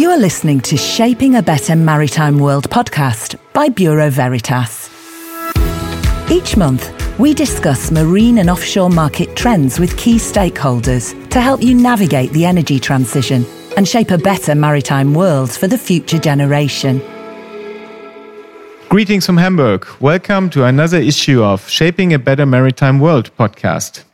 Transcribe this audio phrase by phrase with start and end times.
[0.00, 4.88] You are listening to Shaping a Better Maritime World podcast by Bureau Veritas.
[6.30, 11.74] Each month, we discuss marine and offshore market trends with key stakeholders to help you
[11.74, 13.44] navigate the energy transition
[13.76, 17.02] and shape a better maritime world for the future generation.
[18.88, 19.86] Greetings from Hamburg.
[20.00, 24.04] Welcome to another issue of Shaping a Better Maritime World podcast,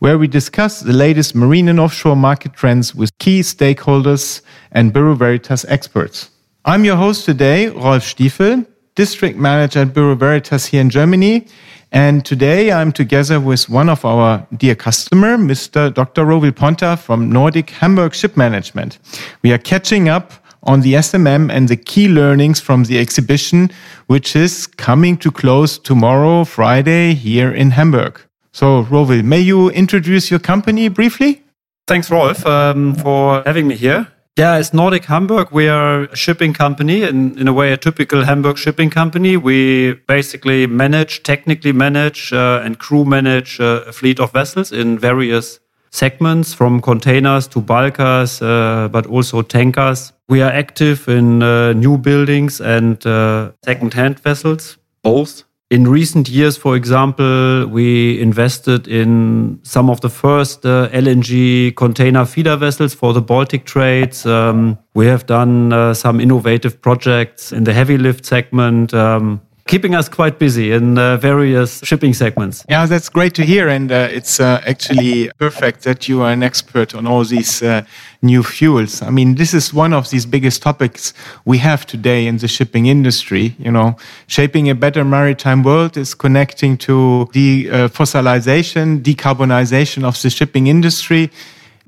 [0.00, 4.40] where we discuss the latest marine and offshore market trends with key stakeholders
[4.72, 6.30] and Bureau Veritas experts.
[6.64, 11.46] I'm your host today, Rolf Stiefel, District Manager at Bureau Veritas here in Germany.
[11.92, 15.92] And today I'm together with one of our dear customer, Mr.
[15.92, 16.24] Dr.
[16.24, 18.98] Rovil Ponta from Nordic Hamburg Ship Management.
[19.42, 23.70] We are catching up on the SMM and the key learnings from the exhibition,
[24.06, 28.20] which is coming to close tomorrow, Friday, here in Hamburg.
[28.52, 31.42] So, Rovil, may you introduce your company briefly?
[31.86, 34.08] Thanks, Rolf, um, for having me here.
[34.36, 35.48] Yeah, it's Nordic Hamburg.
[35.52, 39.36] We are a shipping company, in, in a way, a typical Hamburg shipping company.
[39.36, 44.98] We basically manage, technically manage, uh, and crew manage uh, a fleet of vessels in
[44.98, 50.12] various segments from containers to bulkers, uh, but also tankers.
[50.28, 55.44] We are active in uh, new buildings and uh, second-hand vessels, both.
[55.70, 62.24] In recent years, for example, we invested in some of the first uh, LNG container
[62.24, 64.26] feeder vessels for the Baltic trades.
[64.26, 68.92] Um, we have done uh, some innovative projects in the heavy lift segment.
[68.92, 69.40] Um,
[69.70, 72.64] keeping us quite busy in uh, various shipping segments.
[72.68, 73.68] Yeah, that's great to hear.
[73.68, 77.82] And uh, it's uh, actually perfect that you are an expert on all these uh,
[78.20, 79.00] new fuels.
[79.00, 82.86] I mean, this is one of these biggest topics we have today in the shipping
[82.86, 83.54] industry.
[83.60, 90.20] You know, shaping a better maritime world is connecting to the uh, fossilization, decarbonization of
[90.20, 91.30] the shipping industry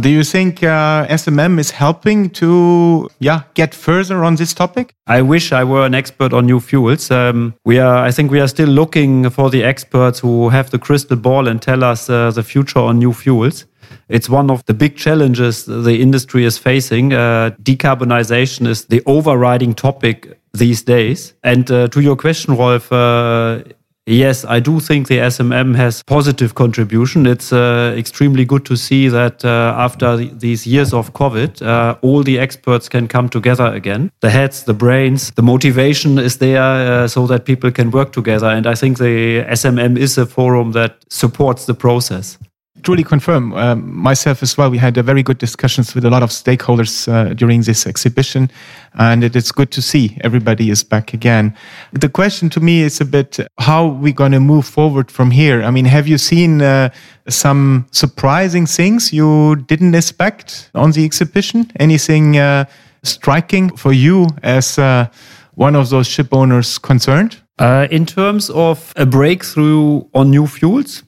[0.00, 4.94] do you think uh, SMM is helping to yeah get further on this topic?
[5.06, 7.10] I wish I were an expert on new fuels.
[7.10, 10.78] Um, we are, I think, we are still looking for the experts who have the
[10.78, 13.66] crystal ball and tell us uh, the future on new fuels.
[14.08, 17.12] It's one of the big challenges the industry is facing.
[17.12, 21.34] Uh, decarbonization is the overriding topic these days.
[21.42, 23.62] And uh, to your question, Rolf, uh,
[24.08, 27.26] Yes, I do think the SMM has positive contribution.
[27.26, 32.22] It's uh, extremely good to see that uh, after these years of COVID, uh, all
[32.22, 34.12] the experts can come together again.
[34.20, 38.46] The heads, the brains, the motivation is there uh, so that people can work together.
[38.46, 42.38] And I think the SMM is a forum that supports the process
[42.86, 44.70] truly confirm um, myself as well.
[44.70, 48.48] We had very good discussions with a lot of stakeholders uh, during this exhibition,
[48.94, 51.52] and it is good to see everybody is back again.
[51.90, 55.64] The question to me is a bit how we going to move forward from here.
[55.64, 56.90] I mean, have you seen uh,
[57.28, 61.72] some surprising things you didn't expect on the exhibition?
[61.80, 62.66] Anything uh,
[63.02, 65.08] striking for you as uh,
[65.56, 67.36] one of those ship owners concerned?
[67.58, 71.02] Uh, in terms of a breakthrough on new fuels,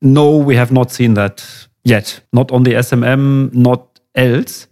[0.00, 1.44] no, we have not seen that
[1.84, 2.20] yet.
[2.32, 4.66] Not on the SMM, not else.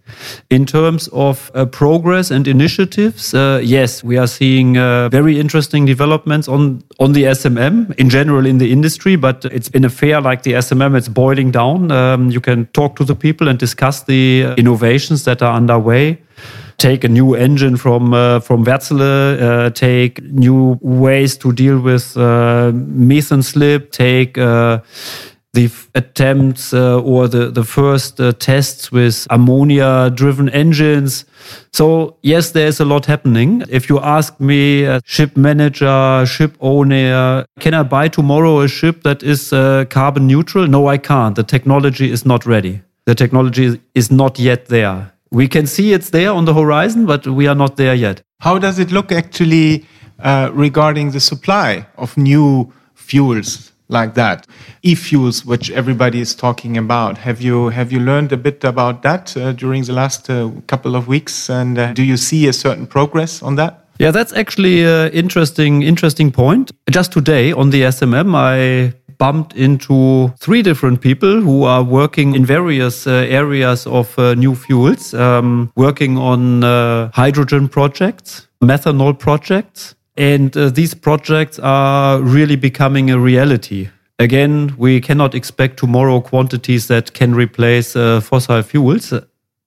[0.49, 5.85] In terms of uh, progress and initiatives, uh, yes, we are seeing uh, very interesting
[5.85, 9.15] developments on on the SMM in general in the industry.
[9.15, 11.91] But it's in a fair like the SMM, it's boiling down.
[11.91, 16.21] Um, you can talk to the people and discuss the uh, innovations that are underway
[16.77, 22.15] take a new engine from uh, from Wärtsilä, uh, take new ways to deal with
[22.17, 24.79] uh, methane slip, take uh,
[25.53, 31.25] the attempts uh, or the, the first uh, tests with ammonia driven engines.
[31.73, 33.63] So, yes, there's a lot happening.
[33.69, 39.01] If you ask me, a ship manager, ship owner, can I buy tomorrow a ship
[39.03, 40.67] that is uh, carbon neutral?
[40.67, 41.35] No, I can't.
[41.35, 42.81] The technology is not ready.
[43.05, 45.11] The technology is not yet there.
[45.31, 48.21] We can see it's there on the horizon, but we are not there yet.
[48.39, 49.85] How does it look actually
[50.19, 54.47] uh, regarding the supply of new fuels like that?
[54.83, 57.17] E-fuels, which everybody is talking about.
[57.17, 60.95] Have you have you learned a bit about that uh, during the last uh, couple
[60.95, 61.49] of weeks?
[61.49, 63.85] And uh, do you see a certain progress on that?
[63.99, 66.71] Yeah, that's actually an interesting interesting point.
[66.89, 72.45] Just today on the SMM, I bumped into three different people who are working in
[72.45, 79.95] various uh, areas of uh, new fuels, um, working on uh, hydrogen projects, methanol projects.
[80.15, 83.89] And uh, these projects are really becoming a reality.
[84.19, 89.13] Again, we cannot expect tomorrow quantities that can replace uh, fossil fuels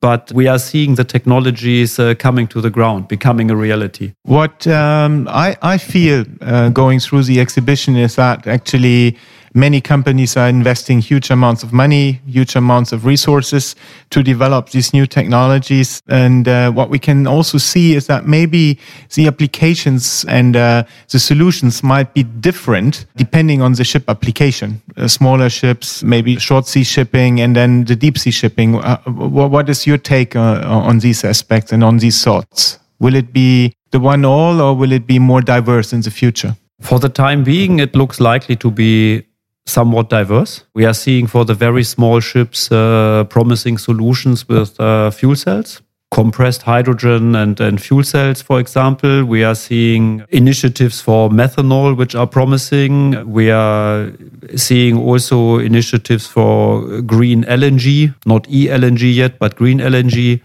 [0.01, 4.13] but we are seeing the technologies uh, coming to the ground, becoming a reality.
[4.23, 9.19] What um, I, I, feel uh, going through the exhibition is that actually
[9.55, 13.75] many companies are investing huge amounts of money, huge amounts of resources
[14.11, 16.03] to develop these new technologies.
[16.09, 18.79] And uh, what we can also see is that maybe
[19.15, 24.81] the applications and uh, the solutions might be different depending on the ship application.
[24.97, 28.77] Uh, smaller ships, maybe short sea shipping, and then the deep sea shipping.
[28.77, 32.79] Uh, what is your take uh, on these aspects and on these thoughts?
[32.99, 36.57] Will it be the one all or will it be more diverse in the future?
[36.81, 39.27] For the time being, it looks likely to be
[39.67, 40.65] somewhat diverse.
[40.75, 45.81] We are seeing for the very small ships uh, promising solutions with uh, fuel cells,
[46.11, 49.25] compressed hydrogen and, and fuel cells, for example.
[49.25, 53.31] We are seeing initiatives for methanol, which are promising.
[53.31, 54.13] We are
[54.57, 60.41] seeing also initiatives for green LNG, not e LNG yet, but green LNG.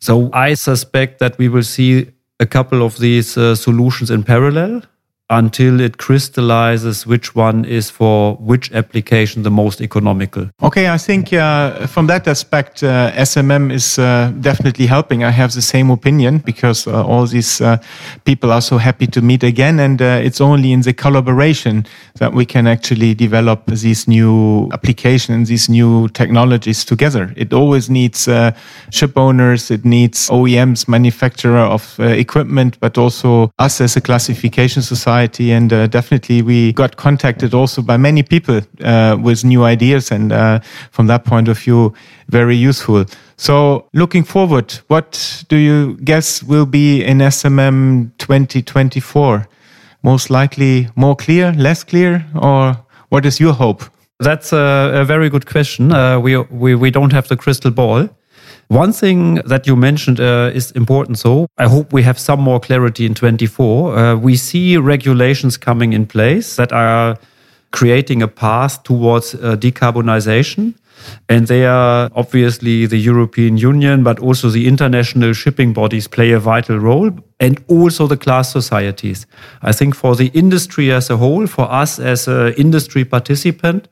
[0.00, 2.10] So I suspect that we will see
[2.40, 4.82] a couple of these uh, solutions in parallel
[5.30, 10.50] until it crystallizes which one is for which application the most economical.
[10.62, 15.24] Okay, I think uh, from that aspect, uh, SMM is uh, definitely helping.
[15.24, 17.78] I have the same opinion because uh, all these uh,
[18.24, 21.86] people are so happy to meet again, and uh, it's only in the collaboration
[22.18, 27.32] that we can actually develop these new applications, these new technologies together.
[27.36, 28.28] It always needs
[28.90, 35.04] ship owners, it needs OEMs, manufacturer of equipment, but also us as a classification society
[35.04, 35.52] society.
[35.52, 40.32] And uh, definitely, we got contacted also by many people uh, with new ideas, and
[40.32, 40.60] uh,
[40.90, 41.92] from that point of view,
[42.28, 43.04] very useful.
[43.36, 49.48] So, looking forward, what do you guess will be in SMM 2024?
[50.04, 52.76] Most likely more clear, less clear, or
[53.08, 53.82] what is your hope?
[54.20, 55.92] That's a, a very good question.
[55.92, 58.10] Uh, we, we, we don't have the crystal ball.
[58.68, 61.18] One thing that you mentioned uh, is important.
[61.18, 63.96] So I hope we have some more clarity in 24.
[63.96, 67.18] Uh, we see regulations coming in place that are
[67.72, 70.74] creating a path towards uh, decarbonization.
[71.28, 76.38] And they are obviously the European Union, but also the international shipping bodies play a
[76.38, 77.10] vital role,
[77.40, 79.26] and also the class societies.
[79.62, 83.88] I think for the industry as a whole, for us as an industry participant,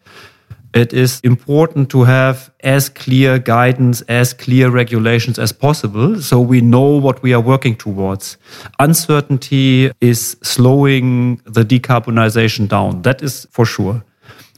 [0.74, 6.62] it is important to have as clear guidance, as clear regulations as possible so we
[6.62, 8.38] know what we are working towards.
[8.78, 13.02] Uncertainty is slowing the decarbonization down.
[13.02, 14.02] That is for sure.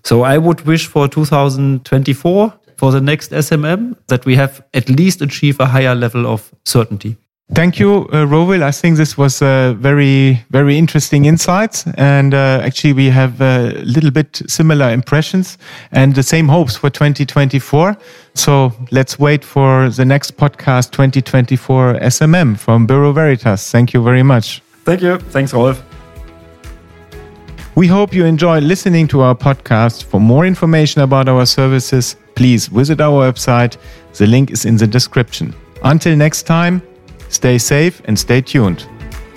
[0.05, 5.23] So I would wish for 2024 for the next SMM that we have at least
[5.23, 7.17] achieve a higher level of certainty.
[7.53, 8.63] Thank you, uh, Rovil.
[8.63, 11.85] I think this was a very, very interesting insights.
[11.99, 15.59] And uh, actually, we have a little bit similar impressions
[15.93, 17.97] and the same hopes for 2024.
[18.35, 23.71] So let's wait for the next podcast 2024 SMM from Bureau Veritas.
[23.71, 24.63] Thank you very much.
[24.85, 25.19] Thank you.
[25.19, 25.94] Thanks, Rolf.
[27.77, 30.05] We hope you enjoy listening to our podcast.
[30.05, 33.77] For more information about our services, please visit our website.
[34.15, 35.55] The link is in the description.
[35.83, 36.83] Until next time,
[37.35, 38.83] Stay safe and stay tuned.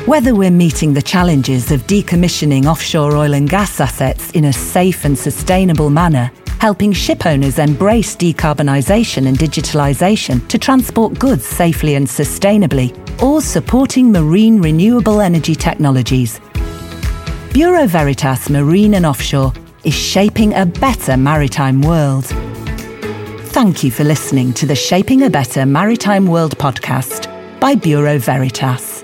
[0.05, 5.03] Whether we're meeting the challenges of decommissioning offshore oil and gas assets in a safe
[5.03, 12.07] and sustainable manner, helping ship owners embrace decarbonisation and digitalisation to transport goods safely and
[12.07, 16.39] sustainably, or supporting marine renewable energy technologies,
[17.57, 19.51] Bureau Veritas Marine and Offshore
[19.83, 22.25] is shaping a better maritime world.
[23.47, 27.25] Thank you for listening to the Shaping a Better Maritime World podcast
[27.59, 28.96] by Bureau Veritas.